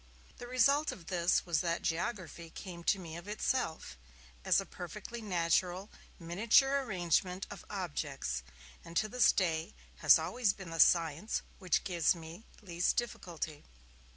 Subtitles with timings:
[0.39, 3.99] The result of this was that geography came to me of itself,
[4.43, 8.41] as a perfectly natural miniature arrangement of objects,
[8.83, 13.63] and to this day has always been the science which gives me least difficulty.